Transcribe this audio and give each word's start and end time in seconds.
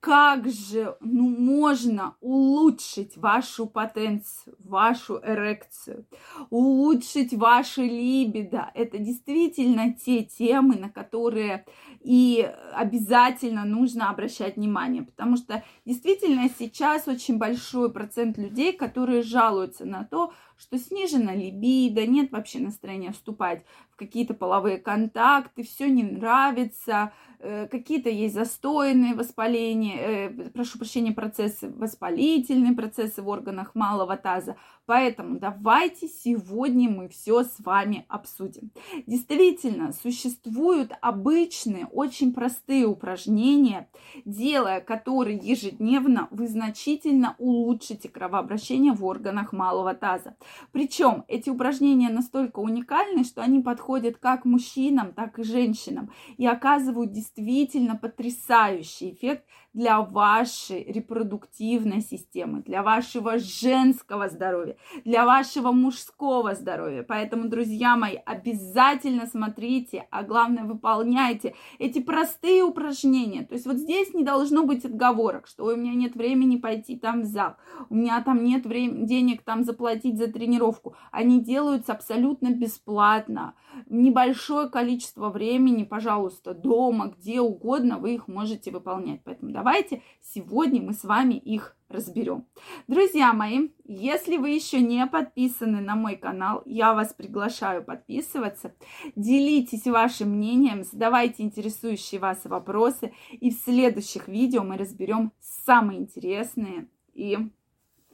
как 0.00 0.48
же 0.50 0.96
ну, 1.00 1.28
можно 1.28 2.16
улучшить 2.20 3.18
вашу 3.18 3.66
потенцию, 3.66 4.56
вашу 4.58 5.20
эрекцию, 5.22 6.06
улучшить 6.48 7.34
вашу 7.34 7.82
либидо. 7.82 8.70
Это 8.74 8.98
действительно 8.98 9.92
те 9.92 10.24
темы, 10.24 10.76
на 10.76 10.88
которые 10.88 11.66
и 12.00 12.50
обязательно 12.72 13.66
нужно 13.66 14.08
обращать 14.08 14.56
внимание, 14.56 15.02
потому 15.02 15.36
что 15.36 15.62
действительно 15.84 16.48
сейчас 16.58 17.06
очень 17.06 17.36
большой 17.36 17.92
процент 17.92 18.38
людей, 18.38 18.72
которые 18.72 19.22
жалуются 19.22 19.84
на 19.84 20.04
то, 20.04 20.32
что 20.60 20.78
снижена 20.78 21.34
либидо, 21.34 22.06
нет 22.06 22.32
вообще 22.32 22.58
настроения 22.58 23.12
вступать 23.12 23.64
в 23.90 23.96
какие-то 23.96 24.34
половые 24.34 24.76
контакты, 24.76 25.62
все 25.62 25.88
не 25.88 26.02
нравится, 26.02 27.12
э, 27.38 27.66
какие-то 27.66 28.10
есть 28.10 28.34
застойные 28.34 29.14
воспаления, 29.14 29.89
э, 29.98 30.50
прошу 30.50 30.78
прощения, 30.78 31.12
процессы, 31.12 31.70
воспалительные 31.70 32.72
процессы 32.72 33.22
в 33.22 33.28
органах 33.28 33.74
малого 33.74 34.16
таза. 34.16 34.56
Поэтому 34.86 35.38
давайте 35.38 36.08
сегодня 36.08 36.90
мы 36.90 37.08
все 37.08 37.44
с 37.44 37.60
вами 37.60 38.04
обсудим. 38.08 38.70
Действительно, 39.06 39.92
существуют 39.92 40.92
обычные, 41.00 41.86
очень 41.86 42.32
простые 42.32 42.86
упражнения, 42.86 43.88
делая 44.24 44.80
которые 44.80 45.38
ежедневно, 45.38 46.28
вы 46.30 46.48
значительно 46.48 47.36
улучшите 47.38 48.08
кровообращение 48.08 48.92
в 48.92 49.04
органах 49.04 49.52
малого 49.52 49.94
таза. 49.94 50.36
Причем 50.72 51.24
эти 51.28 51.50
упражнения 51.50 52.08
настолько 52.08 52.58
уникальны, 52.58 53.24
что 53.24 53.42
они 53.42 53.60
подходят 53.60 54.16
как 54.18 54.44
мужчинам, 54.44 55.12
так 55.12 55.38
и 55.38 55.44
женщинам 55.44 56.10
и 56.36 56.46
оказывают 56.46 57.12
действительно 57.12 57.96
потрясающий 57.96 59.12
эффект 59.12 59.44
для 59.72 60.00
вашей 60.00 60.84
репродуктивной 60.84 62.00
системы, 62.00 62.62
для 62.62 62.82
вашего 62.82 63.38
женского 63.38 64.28
здоровья, 64.28 64.76
для 65.04 65.24
вашего 65.24 65.70
мужского 65.70 66.54
здоровья. 66.54 67.02
Поэтому, 67.02 67.48
друзья 67.48 67.96
мои, 67.96 68.16
обязательно 68.26 69.26
смотрите, 69.26 70.06
а 70.10 70.24
главное 70.24 70.64
выполняйте 70.64 71.54
эти 71.78 72.00
простые 72.00 72.62
упражнения. 72.62 73.44
То 73.44 73.54
есть 73.54 73.66
вот 73.66 73.76
здесь 73.76 74.12
не 74.12 74.24
должно 74.24 74.64
быть 74.64 74.84
отговорок, 74.84 75.46
что 75.46 75.64
у 75.64 75.76
меня 75.76 75.94
нет 75.94 76.16
времени 76.16 76.56
пойти 76.56 76.96
там 76.96 77.22
в 77.22 77.24
зал, 77.24 77.54
у 77.88 77.94
меня 77.94 78.20
там 78.22 78.42
нет 78.44 78.66
времени, 78.66 79.06
денег 79.06 79.42
там 79.42 79.62
заплатить 79.62 80.18
за 80.18 80.26
тренировку. 80.26 80.96
Они 81.12 81.40
делаются 81.40 81.92
абсолютно 81.92 82.50
бесплатно. 82.50 83.54
Небольшое 83.88 84.68
количество 84.68 85.30
времени, 85.30 85.84
пожалуйста, 85.84 86.54
дома, 86.54 87.14
где 87.16 87.40
угодно 87.40 87.98
вы 87.98 88.14
их 88.14 88.26
можете 88.26 88.72
выполнять. 88.72 89.22
Поэтому 89.24 89.52
давайте 89.60 90.02
сегодня 90.22 90.80
мы 90.80 90.94
с 90.94 91.04
вами 91.04 91.34
их 91.34 91.76
разберем. 91.90 92.46
Друзья 92.88 93.34
мои, 93.34 93.68
если 93.84 94.38
вы 94.38 94.50
еще 94.50 94.80
не 94.80 95.06
подписаны 95.06 95.82
на 95.82 95.96
мой 95.96 96.16
канал, 96.16 96.62
я 96.64 96.94
вас 96.94 97.12
приглашаю 97.12 97.84
подписываться. 97.84 98.74
Делитесь 99.16 99.84
вашим 99.84 100.30
мнением, 100.30 100.82
задавайте 100.82 101.42
интересующие 101.42 102.22
вас 102.22 102.40
вопросы. 102.44 103.12
И 103.32 103.50
в 103.50 103.54
следующих 103.54 104.28
видео 104.28 104.62
мы 104.62 104.78
разберем 104.78 105.30
самые 105.40 105.98
интересные 105.98 106.88
и 107.12 107.36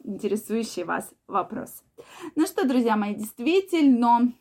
интересующие 0.03 0.85
вас 0.85 1.15
вопросы. 1.29 1.85
Ну 2.35 2.45
что, 2.47 2.67
друзья 2.67 2.97
мои, 2.97 3.15
действительно, 3.15 4.33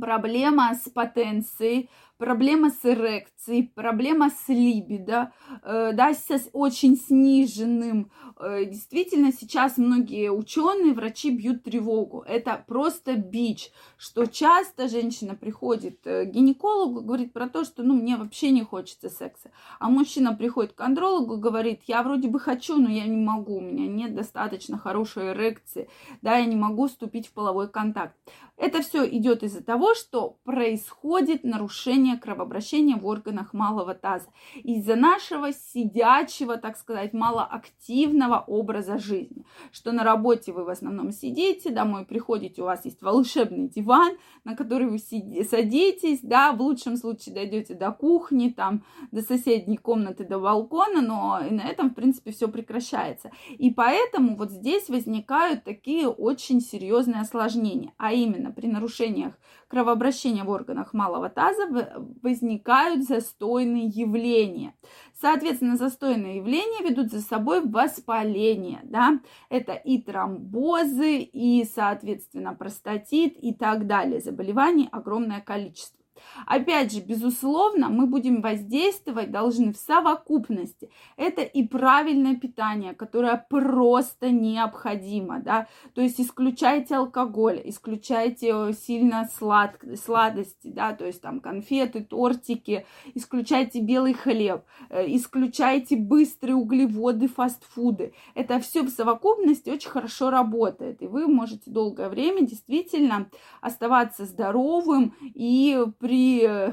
проблема 0.00 0.74
с 0.74 0.88
потенцией 0.88 1.90
проблема 2.18 2.70
с 2.70 2.84
эрекцией, 2.84 3.70
проблема 3.74 4.30
с 4.30 4.48
либидо, 4.48 5.32
э, 5.62 5.92
да, 5.92 6.14
с 6.14 6.48
очень 6.52 6.96
сниженным. 6.96 8.10
Э, 8.38 8.64
действительно, 8.64 9.32
сейчас 9.32 9.76
многие 9.76 10.30
ученые, 10.30 10.94
врачи 10.94 11.30
бьют 11.30 11.64
тревогу. 11.64 12.22
Это 12.26 12.64
просто 12.66 13.16
бич, 13.16 13.70
что 13.96 14.26
часто 14.26 14.88
женщина 14.88 15.34
приходит 15.34 16.00
к 16.02 16.24
гинекологу, 16.24 17.00
говорит 17.02 17.32
про 17.32 17.48
то, 17.48 17.64
что, 17.64 17.82
ну, 17.82 17.94
мне 17.94 18.16
вообще 18.16 18.50
не 18.50 18.62
хочется 18.62 19.08
секса. 19.08 19.50
А 19.78 19.88
мужчина 19.88 20.34
приходит 20.34 20.72
к 20.72 20.80
андрологу, 20.80 21.36
говорит, 21.36 21.82
я 21.86 22.02
вроде 22.02 22.28
бы 22.28 22.40
хочу, 22.40 22.76
но 22.76 22.90
я 22.90 23.06
не 23.06 23.16
могу, 23.16 23.56
у 23.56 23.60
меня 23.60 23.86
нет 23.86 24.14
достаточно 24.14 24.78
хорошей 24.78 25.32
эрекции, 25.32 25.88
да, 26.22 26.36
я 26.38 26.44
не 26.44 26.56
могу 26.56 26.88
вступить 26.88 27.26
в 27.26 27.32
половой 27.32 27.68
контакт. 27.68 28.14
Это 28.56 28.82
все 28.82 29.06
идет 29.08 29.42
из-за 29.42 29.62
того, 29.62 29.94
что 29.94 30.38
происходит 30.44 31.42
нарушение 31.42 32.13
кровообращения 32.16 32.96
в 32.96 33.06
органах 33.06 33.52
малого 33.52 33.94
таза. 33.94 34.28
Из-за 34.62 34.96
нашего 34.96 35.52
сидячего, 35.52 36.56
так 36.56 36.76
сказать, 36.76 37.12
малоактивного 37.12 38.44
образа 38.46 38.98
жизни. 38.98 39.44
Что 39.72 39.92
на 39.92 40.04
работе 40.04 40.52
вы 40.52 40.64
в 40.64 40.68
основном 40.68 41.12
сидите, 41.12 41.70
домой 41.70 42.04
приходите, 42.04 42.62
у 42.62 42.66
вас 42.66 42.84
есть 42.84 43.02
волшебный 43.02 43.68
диван, 43.68 44.16
на 44.44 44.56
который 44.56 44.88
вы 44.88 44.98
садитесь, 44.98 46.20
да, 46.22 46.52
в 46.52 46.60
лучшем 46.60 46.96
случае 46.96 47.34
дойдете 47.34 47.74
до 47.74 47.92
кухни, 47.92 48.48
там, 48.48 48.84
до 49.12 49.22
соседней 49.22 49.76
комнаты, 49.76 50.24
до 50.24 50.38
балкона, 50.38 51.00
но 51.00 51.40
и 51.46 51.52
на 51.52 51.62
этом, 51.62 51.90
в 51.90 51.94
принципе, 51.94 52.32
все 52.32 52.48
прекращается. 52.48 53.30
И 53.50 53.70
поэтому 53.70 54.36
вот 54.36 54.50
здесь 54.50 54.88
возникают 54.88 55.64
такие 55.64 56.08
очень 56.08 56.60
серьезные 56.60 57.20
осложнения, 57.20 57.92
а 57.96 58.12
именно 58.12 58.50
при 58.50 58.66
нарушениях 58.66 59.34
кровообращения 59.68 60.44
в 60.44 60.50
органах 60.50 60.92
малого 60.92 61.28
таза 61.28 61.93
возникают 62.22 63.04
застойные 63.04 63.86
явления. 63.86 64.74
Соответственно, 65.20 65.76
застойные 65.76 66.36
явления 66.36 66.88
ведут 66.88 67.10
за 67.10 67.20
собой 67.20 67.62
воспаление, 67.64 68.80
да, 68.84 69.20
это 69.48 69.72
и 69.72 70.00
тромбозы, 70.00 71.18
и, 71.18 71.64
соответственно, 71.64 72.54
простатит 72.54 73.34
и 73.42 73.54
так 73.54 73.86
далее. 73.86 74.20
Заболеваний 74.20 74.88
огромное 74.92 75.40
количество. 75.40 76.03
Опять 76.46 76.92
же, 76.92 77.00
безусловно, 77.00 77.88
мы 77.88 78.06
будем 78.06 78.40
воздействовать 78.40 79.30
должны 79.30 79.72
в 79.72 79.76
совокупности. 79.76 80.90
Это 81.16 81.42
и 81.42 81.66
правильное 81.66 82.36
питание, 82.36 82.94
которое 82.94 83.44
просто 83.48 84.30
необходимо, 84.30 85.40
да, 85.40 85.66
то 85.94 86.00
есть 86.00 86.20
исключайте 86.20 86.96
алкоголь, 86.96 87.60
исключайте 87.64 88.50
э, 88.52 88.72
сильно 88.72 89.28
слад... 89.36 89.76
сладости, 90.02 90.68
да, 90.68 90.92
то 90.92 91.06
есть 91.06 91.20
там 91.20 91.40
конфеты, 91.40 92.02
тортики, 92.02 92.86
исключайте 93.14 93.80
белый 93.80 94.14
хлеб, 94.14 94.64
э, 94.90 95.04
исключайте 95.08 95.96
быстрые 95.96 96.56
углеводы, 96.56 97.28
фастфуды. 97.28 98.14
Это 98.34 98.60
все 98.60 98.82
в 98.82 98.90
совокупности 98.90 99.70
очень 99.70 99.90
хорошо 99.90 100.30
работает, 100.30 101.02
и 101.02 101.06
вы 101.06 101.26
можете 101.26 101.70
долгое 101.70 102.08
время 102.08 102.46
действительно 102.46 103.28
оставаться 103.60 104.24
здоровым 104.24 105.14
и 105.22 105.84
при 105.98 106.13
э, 106.46 106.72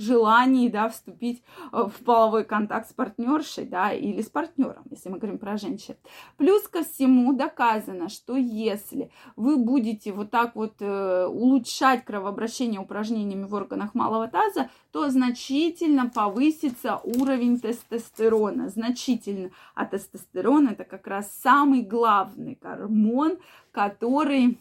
желании, 0.00 0.68
да, 0.68 0.88
вступить 0.88 1.42
э, 1.72 1.84
в 1.84 2.04
половой 2.04 2.44
контакт 2.44 2.88
с 2.88 2.92
партнершей, 2.92 3.66
да, 3.66 3.92
или 3.92 4.22
с 4.22 4.30
партнером, 4.30 4.84
если 4.90 5.10
мы 5.10 5.18
говорим 5.18 5.38
про 5.38 5.58
женщин. 5.58 5.96
Плюс 6.38 6.66
ко 6.68 6.82
всему 6.82 7.34
доказано, 7.34 8.08
что 8.08 8.36
если 8.36 9.10
вы 9.36 9.56
будете 9.56 10.12
вот 10.12 10.30
так 10.30 10.56
вот 10.56 10.76
э, 10.80 11.26
улучшать 11.26 12.04
кровообращение 12.04 12.80
упражнениями 12.80 13.44
в 13.44 13.54
органах 13.54 13.94
малого 13.94 14.26
таза, 14.26 14.70
то 14.90 15.10
значительно 15.10 16.08
повысится 16.08 17.00
уровень 17.04 17.60
тестостерона, 17.60 18.68
значительно. 18.70 19.50
А 19.74 19.84
тестостерон 19.84 20.68
это 20.68 20.84
как 20.84 21.06
раз 21.06 21.30
самый 21.42 21.82
главный 21.82 22.58
гормон, 22.60 23.38
который 23.70 24.58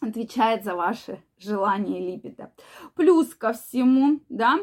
отвечает 0.00 0.64
за 0.64 0.74
ваше 0.74 1.20
желание 1.38 2.00
либидо. 2.00 2.52
Плюс 2.98 3.32
ко 3.36 3.52
всему, 3.52 4.20
да, 4.28 4.58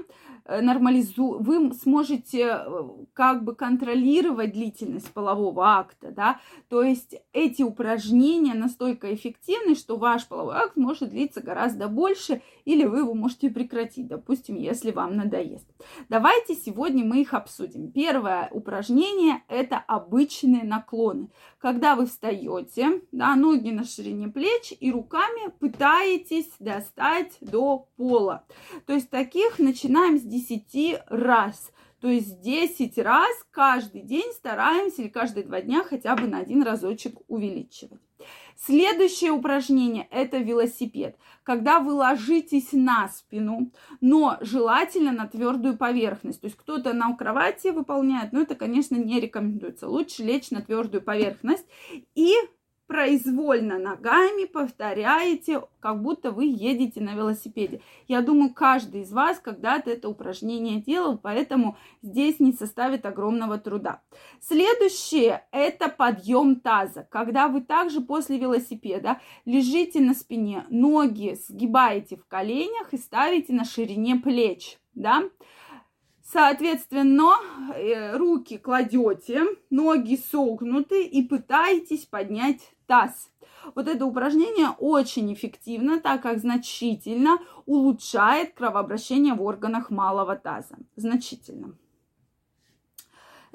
нормализу... 0.48 1.40
вы 1.40 1.74
сможете 1.74 2.64
э, 2.66 2.84
как 3.14 3.44
бы 3.44 3.56
контролировать 3.56 4.54
длительность 4.54 5.12
полового 5.12 5.66
акта, 5.78 6.12
да, 6.12 6.40
то 6.70 6.84
есть 6.84 7.16
эти 7.34 7.64
упражнения 7.64 8.54
настолько 8.54 9.14
эффективны, 9.14 9.76
что 9.76 9.98
ваш 9.98 10.28
половой 10.28 10.56
акт 10.56 10.78
может 10.78 11.10
длиться 11.10 11.42
гораздо 11.42 11.88
больше, 11.88 12.42
или 12.66 12.86
вы 12.86 13.00
его 13.00 13.14
можете 13.14 13.50
прекратить, 13.50 14.08
допустим, 14.08 14.56
если 14.56 14.92
вам 14.92 15.16
надоест. 15.16 15.68
Давайте 16.10 16.56
сегодня 16.56 17.04
мы 17.04 17.22
их 17.22 17.34
обсудим. 17.34 17.92
Первое 17.92 18.50
упражнение– 18.52 19.44
это 19.48 19.78
обычные 19.78 20.64
наклоны. 20.64 21.30
Когда 21.60 21.96
вы 21.96 22.06
встаете, 22.06 23.02
да, 23.12 23.36
ноги 23.36 23.70
на 23.70 23.84
ширине 23.84 24.28
плеч 24.28 24.74
и 24.80 24.92
руками 24.92 25.52
пытаетесь 25.60 26.52
достать 26.60 27.38
до 27.42 27.88
пола. 27.98 28.46
То 28.86 28.94
есть 28.94 29.10
таких 29.10 29.60
начинаем 29.60 30.18
с 30.20 30.22
10 30.36 31.02
раз. 31.08 31.72
То 32.02 32.10
есть 32.10 32.42
10 32.42 32.98
раз 33.00 33.32
каждый 33.52 34.02
день 34.02 34.32
стараемся 34.34 35.02
или 35.02 35.10
каждые 35.10 35.46
два 35.46 35.62
дня 35.62 35.84
хотя 35.84 36.16
бы 36.16 36.28
на 36.28 36.40
один 36.40 36.62
разочек 36.64 37.20
увеличивать. 37.28 38.02
Следующее 38.58 39.32
упражнение– 39.32 40.08
это 40.12 40.38
велосипед. 40.38 41.18
Когда 41.44 41.80
вы 41.80 41.94
ложитесь 41.94 42.70
на 42.72 43.10
спину, 43.10 43.72
но 44.02 44.38
желательно 44.40 45.12
на 45.12 45.28
твердую 45.28 45.78
поверхность. 45.78 46.42
То 46.42 46.46
есть 46.46 46.58
кто-то 46.58 46.94
на 46.94 47.14
кровати 47.16 47.68
выполняет, 47.68 48.32
но 48.32 48.42
это, 48.42 48.56
конечно, 48.56 48.96
не 48.96 49.20
рекомендуется. 49.20 49.90
Лучше 49.90 50.24
лечь 50.24 50.52
на 50.52 50.62
твердую 50.62 51.04
поверхность 51.04 51.66
и 52.16 52.34
произвольно 52.88 53.80
ногами 53.80 54.46
повторяете, 54.46 55.64
как 55.80 56.02
будто 56.02 56.32
вы 56.32 56.46
едете 56.46 57.02
на 57.02 57.16
велосипеде. 57.16 57.82
Я 58.08 58.22
думаю, 58.22 58.54
каждый 58.54 59.02
из 59.02 59.12
вас 59.12 59.40
когда-то 59.40 59.90
это 59.90 60.08
упражнение 60.08 60.82
делал, 60.82 61.18
поэтому 61.18 61.78
здесь 62.02 62.40
не 62.40 62.54
составит 62.54 63.06
огромного 63.06 63.58
труда. 63.58 64.02
Следующее– 64.40 65.46
это 65.52 65.90
подъем 65.90 66.60
таза. 66.60 67.08
Когда 67.10 67.48
вы 67.48 67.62
также 67.62 68.02
после 68.02 68.38
велосипеда 68.38 69.20
лежите 69.46 70.00
на 70.00 70.14
спине, 70.14 70.66
ноги 70.70 71.38
сгибаете 71.48 72.18
в 72.18 72.26
коленях 72.28 72.94
и 72.94 72.98
ставите 72.98 73.54
на 73.54 73.66
ширине 73.66 74.18
плеч, 74.18 74.78
да, 74.94 75.24
Соответственно, 76.32 77.34
э, 77.76 78.18
руки 78.18 78.58
кладете, 78.58 79.44
ноги 79.70 80.16
согнуты 80.16 81.04
и 81.04 81.22
пытаетесь 81.22 82.06
поднять 82.06 82.62
таз. 82.88 83.30
Вот 83.76 83.88
это 83.88 84.06
упражнение 84.06 84.70
очень 84.80 85.32
эффективно, 85.34 86.00
так 86.00 86.24
как 86.24 86.40
значительно 86.40 87.38
улучшает 87.66 88.54
кровообращение 88.54 89.36
в 89.36 89.44
органах 89.44 89.92
малого 89.92 90.36
таза. 90.36 90.78
Значительно. 90.96 91.76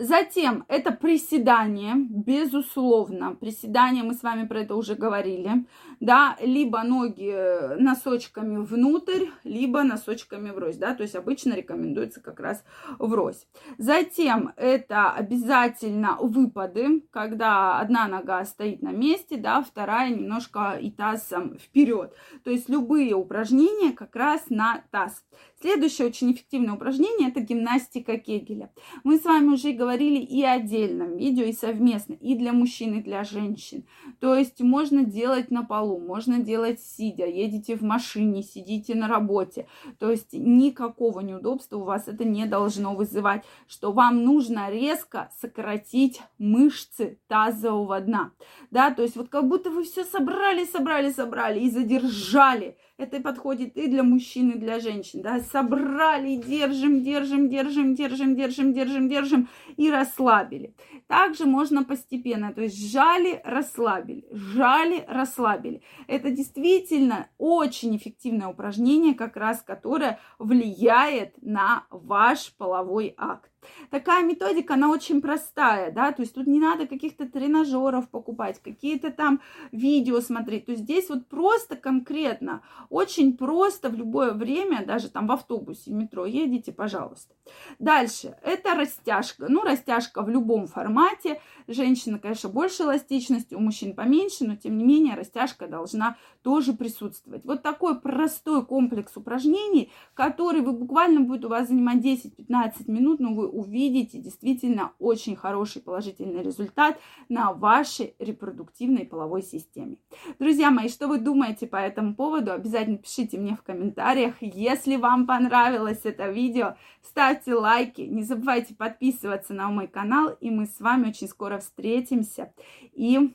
Затем 0.01 0.65
это 0.69 0.93
приседание, 0.93 1.95
безусловно. 1.95 3.35
Приседание, 3.35 4.03
мы 4.03 4.15
с 4.15 4.23
вами 4.23 4.47
про 4.47 4.61
это 4.61 4.75
уже 4.75 4.95
говорили. 4.95 5.67
Да, 6.01 6.39
либо 6.41 6.83
ноги 6.83 7.31
э, 7.31 7.77
носочками 7.77 8.65
внутрь, 8.65 9.27
либо 9.45 9.83
носочками 9.83 10.53
врозь. 10.53 10.79
Да, 10.79 10.95
то 10.95 11.03
есть 11.03 11.15
обычно 11.15 11.53
рекомендуется 11.53 12.23
как 12.23 12.41
раз 12.41 12.65
врозь. 12.99 13.47
Затем 13.77 14.55
это 14.57 15.11
обязательно 15.11 16.17
выпады, 16.19 17.03
когда 17.11 17.79
одна 17.79 18.09
нога 18.09 18.47
стоит 18.47 18.81
на 18.81 18.93
месте, 18.93 19.37
да, 19.37 19.61
вторая 19.63 20.09
немножко 20.09 20.79
и 20.81 20.91
тазом 20.91 21.59
вперед. 21.59 22.15
То 22.43 22.51
есть 22.51 22.71
любые 22.71 23.13
упражнения 23.13 23.93
как 23.93 24.17
раз 24.17 24.47
на 24.49 24.83
таз. 24.91 25.23
Следующее 25.63 26.07
очень 26.07 26.33
эффективное 26.33 26.73
упражнение– 26.73 27.29
это 27.31 27.41
гимнастика 27.41 28.17
Кегеля. 28.17 28.73
Мы 29.05 29.19
с 29.19 29.25
вами 29.25 29.49
уже 29.49 29.73
говорили 29.73 30.17
и 30.17 30.43
отдельном 30.43 31.19
видео, 31.19 31.45
и 31.45 31.53
совместно, 31.53 32.15
и 32.15 32.35
для 32.35 32.55
мужчин, 32.55 32.99
и 32.99 33.03
для 33.03 33.25
женщин. 33.25 33.85
То 34.21 34.35
есть 34.35 34.63
можно 34.63 35.05
делать 35.05 35.51
на 35.51 35.63
полу, 35.63 36.01
можно 36.01 36.39
делать 36.39 36.81
сидя, 36.81 37.27
едете 37.27 37.77
в 37.77 37.83
машине, 37.83 38.43
сидите 38.43 38.95
на 38.95 39.07
работе. 39.07 39.67
То 39.99 40.11
есть 40.11 40.33
никакого 40.33 41.21
неудобства 41.21 41.77
у 41.77 41.85
вас 41.85 42.09
это 42.09 42.25
не 42.25 42.47
должно 42.47 42.95
вызывать, 42.95 43.45
что 43.69 43.93
вам 43.93 44.25
нужно 44.25 44.71
резко 44.71 45.31
сократить 45.43 46.23
мышцы 46.39 47.19
тазового 47.29 48.01
дна. 48.01 48.33
Да, 48.71 48.93
то 48.93 49.03
есть 49.03 49.15
вот 49.15 49.29
как 49.29 49.47
будто 49.47 49.69
вы 49.69 49.85
все 49.85 50.05
собрали, 50.05 50.65
собрали, 50.65 51.13
собрали 51.13 51.61
и 51.61 51.71
задержали– 51.71 52.79
это 53.01 53.21
подходит 53.21 53.77
и 53.77 53.89
для 53.89 54.03
мужчин, 54.03 54.51
и 54.51 54.59
для 54.59 54.79
женщин. 54.79 55.23
Да? 55.23 55.41
Собрали, 55.41 56.37
держим, 56.37 57.03
держим, 57.03 57.49
держим, 57.49 57.95
держим, 57.95 58.37
держим, 58.37 58.75
держим, 58.75 59.09
держим 59.09 59.49
и 59.77 59.91
расслабили. 59.91 60.75
Также 61.07 61.47
можно 61.47 61.83
постепенно, 61.83 62.53
то 62.53 62.61
есть 62.61 62.77
сжали, 62.77 63.41
расслабили, 63.45 64.27
сжали, 64.31 65.05
расслабили. 65.09 65.83
Это 66.07 66.31
действительно 66.31 67.29
очень 67.39 67.97
эффективное 67.97 68.49
упражнение, 68.49 69.15
как 69.15 69.37
раз 69.37 69.63
которое 69.63 70.21
влияет 70.39 71.35
на 71.43 71.85
ваш 71.91 72.53
половой 72.57 73.15
акт. 73.17 73.51
Такая 73.91 74.25
методика, 74.25 74.75
она 74.75 74.91
очень 74.91 75.21
простая, 75.23 75.91
да, 75.91 76.13
то 76.13 76.23
есть 76.23 76.35
тут 76.35 76.47
не 76.47 76.61
надо 76.61 76.87
каких-то 76.87 77.27
тренажеров 77.27 78.09
покупать, 78.11 78.61
какие-то 78.63 79.11
там 79.11 79.41
видео 79.73 80.21
смотреть. 80.21 80.67
То 80.67 80.73
есть 80.73 80.85
здесь 80.85 81.09
вот 81.09 81.27
просто 81.27 81.77
конкретно, 81.77 82.63
очень 82.89 83.37
просто 83.37 83.89
в 83.89 83.95
любое 83.95 84.33
время, 84.33 84.85
даже 84.85 85.09
там 85.09 85.27
в 85.27 85.33
автобусе, 85.33 85.91
в 85.91 85.95
метро 85.95 86.27
едете, 86.27 86.73
пожалуйста. 86.73 87.35
Дальше, 87.79 88.37
это 88.43 88.75
растяжка. 88.75 89.47
Ну, 89.49 89.63
растяжка 89.63 90.23
в 90.23 90.29
любом 90.29 90.67
формате. 90.67 91.41
Женщина, 91.67 92.19
конечно, 92.19 92.49
больше 92.49 92.85
эластичности, 92.85 93.55
у 93.55 93.61
мужчин 93.61 93.95
поменьше, 93.95 94.45
но 94.45 94.57
тем 94.57 94.77
не 94.77 94.85
менее 94.85 95.15
растяжка 95.15 95.67
должна 95.67 96.17
тоже 96.43 96.73
присутствовать. 96.73 97.45
Вот 97.45 97.63
такой 97.63 98.01
простой 98.01 98.65
комплекс 98.65 99.17
упражнений, 99.17 99.91
который 100.15 100.61
вы 100.61 100.73
буквально 100.73 101.21
будет 101.21 101.45
у 101.45 101.49
вас 101.49 101.69
занимать 101.69 101.99
10-15 101.99 102.91
минут, 102.91 103.21
но 103.21 103.35
вы 103.35 103.49
увидите 103.71 104.19
действительно 104.19 104.93
очень 104.99 105.37
хороший 105.37 105.81
положительный 105.81 106.43
результат 106.43 107.01
на 107.29 107.53
вашей 107.53 108.15
репродуктивной 108.19 109.07
половой 109.07 109.43
системе. 109.43 109.97
Друзья 110.41 110.71
мои, 110.71 110.89
что 110.89 111.07
вы 111.07 111.19
думаете 111.19 111.67
по 111.69 111.77
этому 111.77 112.15
поводу? 112.17 112.53
Обязательно 112.53 112.99
пишите 112.99 113.39
мне 113.39 113.55
в 113.55 113.63
комментариях. 113.63 114.35
Если 114.41 114.97
вам 114.97 115.27
понравилось 115.27 116.01
это 116.03 116.29
видео, 116.31 116.77
ставьте 117.03 117.55
лайки, 117.55 118.03
не 118.03 118.25
забывайте 118.25 118.75
подписываться 118.75 119.55
на 119.55 119.69
мой 119.69 119.87
канал, 119.87 120.37
и 120.41 120.51
мы 120.51 120.67
с 120.67 120.81
вами 120.81 121.11
очень 121.11 121.29
скоро 121.29 121.59
встретимся 121.59 122.53
и 122.93 123.35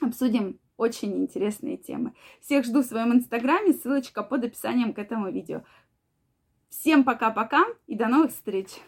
обсудим 0.00 0.58
очень 0.78 1.14
интересные 1.18 1.76
темы. 1.76 2.14
Всех 2.40 2.64
жду 2.64 2.80
в 2.80 2.86
своем 2.86 3.12
инстаграме, 3.12 3.74
ссылочка 3.74 4.22
под 4.22 4.44
описанием 4.44 4.94
к 4.94 4.98
этому 4.98 5.30
видео. 5.30 5.62
Всем 6.70 7.04
пока-пока 7.04 7.64
и 7.86 7.94
до 7.96 8.08
новых 8.08 8.30
встреч! 8.30 8.80